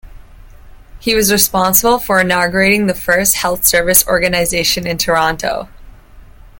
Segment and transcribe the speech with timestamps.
[0.99, 5.69] He was responsible for inaugurating the first health service organization in Toronto.